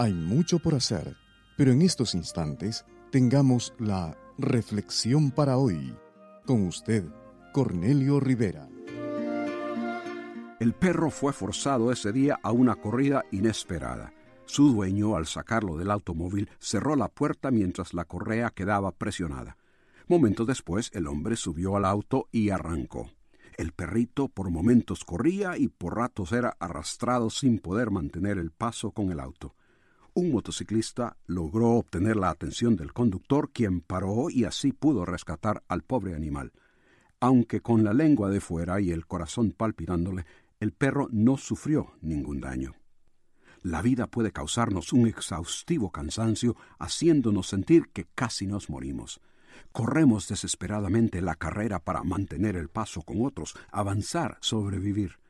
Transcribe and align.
Hay 0.00 0.14
mucho 0.14 0.60
por 0.60 0.76
hacer, 0.76 1.16
pero 1.56 1.72
en 1.72 1.82
estos 1.82 2.14
instantes 2.14 2.84
tengamos 3.10 3.74
la 3.80 4.16
reflexión 4.38 5.32
para 5.32 5.56
hoy. 5.56 5.92
Con 6.46 6.68
usted, 6.68 7.04
Cornelio 7.52 8.20
Rivera. 8.20 8.68
El 10.60 10.72
perro 10.74 11.10
fue 11.10 11.32
forzado 11.32 11.90
ese 11.90 12.12
día 12.12 12.38
a 12.44 12.52
una 12.52 12.76
corrida 12.76 13.24
inesperada. 13.32 14.12
Su 14.46 14.72
dueño, 14.72 15.16
al 15.16 15.26
sacarlo 15.26 15.76
del 15.76 15.90
automóvil, 15.90 16.48
cerró 16.60 16.94
la 16.94 17.08
puerta 17.08 17.50
mientras 17.50 17.92
la 17.92 18.04
correa 18.04 18.50
quedaba 18.50 18.92
presionada. 18.92 19.56
Momentos 20.06 20.46
después, 20.46 20.92
el 20.94 21.08
hombre 21.08 21.34
subió 21.34 21.74
al 21.74 21.84
auto 21.84 22.28
y 22.30 22.50
arrancó. 22.50 23.10
El 23.56 23.72
perrito 23.72 24.28
por 24.28 24.48
momentos 24.50 25.04
corría 25.04 25.58
y 25.58 25.66
por 25.66 25.96
ratos 25.96 26.30
era 26.30 26.56
arrastrado 26.60 27.30
sin 27.30 27.58
poder 27.58 27.90
mantener 27.90 28.38
el 28.38 28.52
paso 28.52 28.92
con 28.92 29.10
el 29.10 29.18
auto 29.18 29.56
un 30.18 30.32
motociclista 30.32 31.16
logró 31.26 31.74
obtener 31.74 32.16
la 32.16 32.30
atención 32.30 32.74
del 32.74 32.92
conductor, 32.92 33.50
quien 33.52 33.80
paró 33.80 34.30
y 34.30 34.46
así 34.46 34.72
pudo 34.72 35.04
rescatar 35.04 35.62
al 35.68 35.82
pobre 35.82 36.16
animal. 36.16 36.52
Aunque 37.20 37.60
con 37.60 37.84
la 37.84 37.92
lengua 37.92 38.28
de 38.28 38.40
fuera 38.40 38.80
y 38.80 38.90
el 38.90 39.06
corazón 39.06 39.52
palpitándole, 39.52 40.26
el 40.58 40.72
perro 40.72 41.06
no 41.12 41.36
sufrió 41.36 41.92
ningún 42.00 42.40
daño. 42.40 42.74
La 43.62 43.80
vida 43.80 44.08
puede 44.08 44.32
causarnos 44.32 44.92
un 44.92 45.06
exhaustivo 45.06 45.92
cansancio, 45.92 46.56
haciéndonos 46.80 47.46
sentir 47.46 47.90
que 47.92 48.08
casi 48.16 48.48
nos 48.48 48.70
morimos. 48.70 49.20
Corremos 49.70 50.26
desesperadamente 50.26 51.22
la 51.22 51.36
carrera 51.36 51.78
para 51.78 52.02
mantener 52.02 52.56
el 52.56 52.70
paso 52.70 53.02
con 53.02 53.24
otros, 53.24 53.54
avanzar, 53.70 54.36
sobrevivir. 54.40 55.20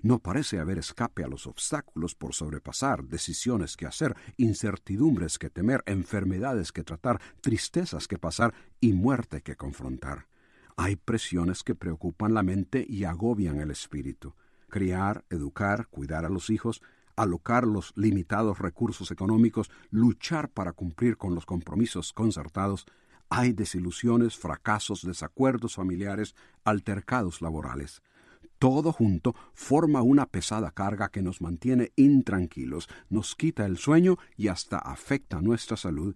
No 0.00 0.18
parece 0.18 0.58
haber 0.58 0.78
escape 0.78 1.24
a 1.24 1.28
los 1.28 1.46
obstáculos 1.46 2.14
por 2.14 2.34
sobrepasar, 2.34 3.04
decisiones 3.04 3.76
que 3.76 3.86
hacer, 3.86 4.16
incertidumbres 4.36 5.38
que 5.38 5.50
temer, 5.50 5.82
enfermedades 5.86 6.72
que 6.72 6.84
tratar, 6.84 7.20
tristezas 7.40 8.08
que 8.08 8.18
pasar 8.18 8.54
y 8.80 8.92
muerte 8.92 9.42
que 9.42 9.56
confrontar. 9.56 10.26
Hay 10.76 10.96
presiones 10.96 11.62
que 11.62 11.74
preocupan 11.74 12.34
la 12.34 12.42
mente 12.42 12.84
y 12.88 13.04
agobian 13.04 13.60
el 13.60 13.70
espíritu. 13.70 14.34
Criar, 14.68 15.24
educar, 15.28 15.88
cuidar 15.88 16.24
a 16.24 16.30
los 16.30 16.48
hijos, 16.48 16.82
alocar 17.16 17.66
los 17.66 17.92
limitados 17.96 18.58
recursos 18.58 19.10
económicos, 19.10 19.70
luchar 19.90 20.48
para 20.48 20.72
cumplir 20.72 21.16
con 21.18 21.34
los 21.34 21.44
compromisos 21.44 22.12
concertados, 22.12 22.86
hay 23.34 23.52
desilusiones, 23.52 24.36
fracasos, 24.36 25.06
desacuerdos 25.06 25.76
familiares, 25.76 26.34
altercados 26.64 27.40
laborales. 27.40 28.02
Todo 28.62 28.92
junto 28.92 29.34
forma 29.54 30.02
una 30.02 30.26
pesada 30.26 30.70
carga 30.70 31.08
que 31.08 31.20
nos 31.20 31.40
mantiene 31.40 31.90
intranquilos, 31.96 32.88
nos 33.10 33.34
quita 33.34 33.66
el 33.66 33.76
sueño 33.76 34.18
y 34.36 34.46
hasta 34.46 34.78
afecta 34.78 35.40
nuestra 35.40 35.76
salud. 35.76 36.14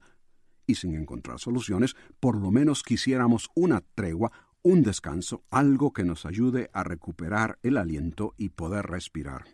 Y 0.64 0.76
sin 0.76 0.94
encontrar 0.94 1.40
soluciones, 1.40 1.96
por 2.20 2.36
lo 2.36 2.52
menos 2.52 2.84
quisiéramos 2.84 3.50
una 3.56 3.80
tregua, 3.96 4.30
un 4.62 4.84
descanso, 4.84 5.42
algo 5.50 5.92
que 5.92 6.04
nos 6.04 6.24
ayude 6.24 6.70
a 6.72 6.84
recuperar 6.84 7.58
el 7.64 7.76
aliento 7.76 8.32
y 8.36 8.50
poder 8.50 8.86
respirar. 8.86 9.46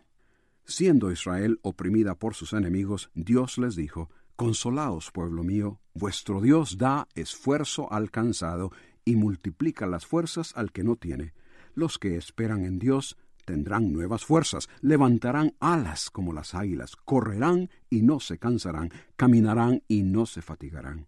Siendo 0.63 1.11
Israel 1.11 1.57
oprimida 1.63 2.13
por 2.13 2.35
sus 2.35 2.53
enemigos, 2.53 3.09
Dios 3.15 3.57
les 3.57 3.75
dijo, 3.75 4.11
Consolaos, 4.35 5.09
pueblo 5.09 5.43
mío, 5.43 5.79
vuestro 5.95 6.41
Dios 6.41 6.77
da 6.77 7.07
esfuerzo 7.15 7.91
al 7.91 8.11
cansado 8.11 8.71
y 9.03 9.15
multiplica 9.15 9.87
las 9.87 10.05
fuerzas 10.05 10.55
al 10.55 10.71
que 10.71 10.83
no 10.83 10.95
tiene. 10.95 11.33
Los 11.75 11.97
que 11.97 12.15
esperan 12.15 12.65
en 12.65 12.79
Dios 12.79 13.17
tendrán 13.45 13.91
nuevas 13.91 14.25
fuerzas, 14.25 14.69
levantarán 14.81 15.55
alas 15.59 16.09
como 16.09 16.33
las 16.33 16.55
águilas, 16.55 16.95
correrán 16.95 17.69
y 17.89 18.01
no 18.01 18.19
se 18.19 18.37
cansarán, 18.37 18.91
caminarán 19.15 19.83
y 19.87 20.03
no 20.03 20.25
se 20.25 20.41
fatigarán. 20.41 21.07